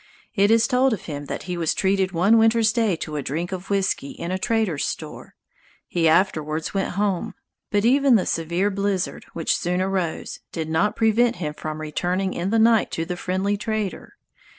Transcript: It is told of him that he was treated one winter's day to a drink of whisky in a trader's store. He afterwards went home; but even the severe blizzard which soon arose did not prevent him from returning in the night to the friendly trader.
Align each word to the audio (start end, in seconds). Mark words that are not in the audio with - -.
It 0.33 0.49
is 0.49 0.65
told 0.65 0.93
of 0.93 1.03
him 1.03 1.25
that 1.25 1.43
he 1.43 1.55
was 1.57 1.75
treated 1.75 2.11
one 2.11 2.39
winter's 2.39 2.73
day 2.73 2.95
to 2.95 3.17
a 3.17 3.21
drink 3.21 3.51
of 3.51 3.69
whisky 3.69 4.09
in 4.09 4.31
a 4.31 4.39
trader's 4.39 4.83
store. 4.83 5.35
He 5.87 6.07
afterwards 6.07 6.73
went 6.73 6.93
home; 6.93 7.35
but 7.69 7.85
even 7.85 8.15
the 8.15 8.25
severe 8.25 8.71
blizzard 8.71 9.25
which 9.33 9.55
soon 9.55 9.79
arose 9.79 10.39
did 10.51 10.69
not 10.71 10.95
prevent 10.95 11.35
him 11.35 11.53
from 11.53 11.79
returning 11.81 12.33
in 12.33 12.49
the 12.49 12.57
night 12.57 12.89
to 12.93 13.05
the 13.05 13.15
friendly 13.15 13.57
trader. 13.57 14.13